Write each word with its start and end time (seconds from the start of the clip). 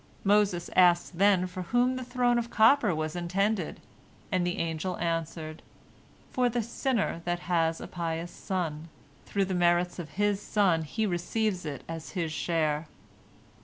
Moses 0.23 0.71
asked 0.75 1.19
then 1.19 1.45
for 1.45 1.61
whom 1.61 1.95
the 1.95 2.03
throne 2.03 2.39
of 2.39 2.49
copper 2.49 2.95
was 2.95 3.15
intended, 3.15 3.79
and 4.31 4.47
the 4.47 4.57
angel 4.57 4.97
answered, 4.97 5.61
"For 6.31 6.49
the 6.49 6.63
sinner 6.63 7.21
that 7.25 7.41
has 7.41 7.79
a 7.79 7.85
pious 7.87 8.31
son. 8.31 8.89
Through 9.27 9.45
the 9.45 9.53
merits 9.53 9.99
of 9.99 10.09
his 10.17 10.41
son 10.41 10.81
he 10.85 11.05
receives 11.05 11.67
it 11.67 11.83
as 11.87 12.13
his 12.13 12.31
share." 12.31 12.87